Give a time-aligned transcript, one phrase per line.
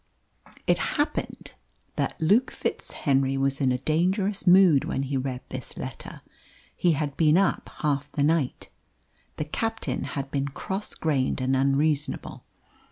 [0.65, 1.51] It happened
[1.95, 6.21] that Luke FitzHenry was in a dangerous mood when he read this letter.
[6.75, 8.69] He had been up half the night.
[9.37, 12.43] The captain had been cross grained and unreasonable.